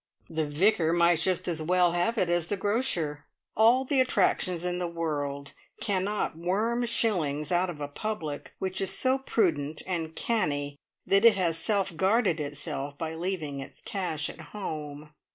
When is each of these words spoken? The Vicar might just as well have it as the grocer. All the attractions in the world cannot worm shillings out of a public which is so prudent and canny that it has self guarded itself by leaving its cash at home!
The 0.31 0.47
Vicar 0.47 0.93
might 0.93 1.19
just 1.19 1.47
as 1.47 1.61
well 1.61 1.91
have 1.91 2.17
it 2.17 2.27
as 2.27 2.47
the 2.47 2.57
grocer. 2.57 3.25
All 3.55 3.85
the 3.85 4.01
attractions 4.01 4.65
in 4.65 4.79
the 4.79 4.87
world 4.87 5.53
cannot 5.79 6.35
worm 6.35 6.87
shillings 6.87 7.51
out 7.51 7.69
of 7.69 7.79
a 7.79 7.87
public 7.87 8.55
which 8.57 8.81
is 8.81 8.97
so 8.97 9.19
prudent 9.19 9.83
and 9.85 10.15
canny 10.15 10.79
that 11.05 11.23
it 11.23 11.35
has 11.35 11.55
self 11.59 11.95
guarded 11.95 12.39
itself 12.39 12.97
by 12.97 13.13
leaving 13.13 13.59
its 13.59 13.79
cash 13.79 14.27
at 14.27 14.41
home! 14.41 15.11